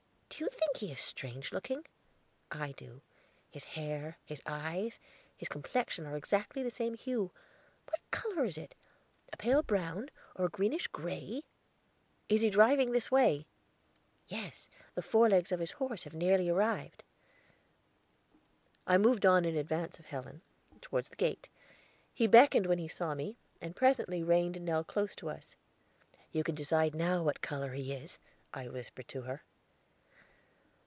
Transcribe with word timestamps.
Do 0.37 0.45
you 0.45 0.49
think 0.49 0.77
he 0.77 0.91
is 0.91 0.99
strange 1.01 1.51
looking? 1.51 1.85
I 2.49 2.71
do. 2.71 3.01
His 3.51 3.63
hair, 3.65 4.17
and 4.27 4.41
eyes, 4.47 4.97
and 5.39 5.47
complexion 5.49 6.07
are 6.07 6.15
exactly 6.17 6.63
the 6.63 6.71
same 6.71 6.95
hue; 6.95 7.29
what 7.87 7.99
color 8.09 8.45
is 8.45 8.57
it? 8.57 8.73
A 9.31 9.37
pale 9.37 9.61
brown, 9.61 10.09
or 10.33 10.45
a 10.45 10.49
greenish 10.49 10.87
gray?" 10.87 11.43
"Is 12.27 12.41
he 12.41 12.49
driving 12.49 12.91
this 12.91 13.11
way?" 13.11 13.45
"Yes; 14.25 14.67
the 14.95 15.03
fore 15.03 15.29
legs 15.29 15.51
of 15.51 15.59
his 15.59 15.71
horse 15.71 16.05
have 16.05 16.13
nearly 16.13 16.49
arrived." 16.49 17.03
I 18.87 18.97
moved 18.97 19.27
on 19.27 19.45
in 19.45 19.55
advance 19.55 19.99
of 19.99 20.05
Helen, 20.07 20.41
toward 20.81 21.05
the 21.05 21.15
gate; 21.17 21.49
he 22.15 22.25
beckoned 22.25 22.65
when 22.65 22.79
he 22.79 22.87
saw 22.87 23.13
me, 23.13 23.37
and 23.59 23.75
presently 23.75 24.23
reined 24.23 24.59
Nell 24.61 24.83
close 24.83 25.13
to 25.17 25.29
us. 25.29 25.55
"You 26.31 26.43
can 26.43 26.55
decide 26.55 26.95
now 26.95 27.21
what 27.21 27.41
color 27.41 27.73
he 27.73 27.93
is," 27.93 28.17
I 28.53 28.67
whispered 28.69 29.07
to 29.09 29.23
her. 29.23 29.43